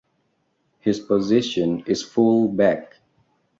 [0.79, 2.95] His position is fullback.